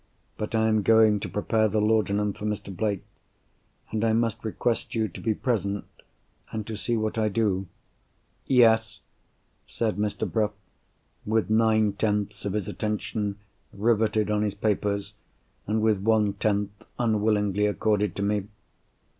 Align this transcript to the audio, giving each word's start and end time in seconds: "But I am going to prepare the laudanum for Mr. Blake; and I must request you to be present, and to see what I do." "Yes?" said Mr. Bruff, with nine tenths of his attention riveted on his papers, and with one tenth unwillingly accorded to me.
"But 0.35 0.55
I 0.55 0.67
am 0.67 0.81
going 0.81 1.19
to 1.19 1.29
prepare 1.29 1.67
the 1.67 1.79
laudanum 1.79 2.33
for 2.33 2.43
Mr. 2.43 2.75
Blake; 2.75 3.03
and 3.91 4.03
I 4.03 4.13
must 4.13 4.43
request 4.43 4.95
you 4.95 5.07
to 5.07 5.21
be 5.21 5.35
present, 5.35 5.85
and 6.51 6.65
to 6.65 6.75
see 6.75 6.97
what 6.97 7.19
I 7.19 7.29
do." 7.29 7.67
"Yes?" 8.47 9.01
said 9.67 9.97
Mr. 9.97 10.27
Bruff, 10.27 10.53
with 11.23 11.51
nine 11.51 11.93
tenths 11.93 12.45
of 12.45 12.53
his 12.53 12.67
attention 12.67 13.37
riveted 13.71 14.31
on 14.31 14.41
his 14.41 14.55
papers, 14.55 15.13
and 15.67 15.83
with 15.83 16.01
one 16.01 16.33
tenth 16.33 16.71
unwillingly 16.97 17.67
accorded 17.67 18.15
to 18.15 18.23
me. 18.23 18.47